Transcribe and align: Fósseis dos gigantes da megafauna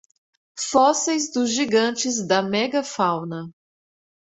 Fósseis 0.57 1.31
dos 1.31 1.47
gigantes 1.51 2.25
da 2.25 2.41
megafauna 2.41 3.53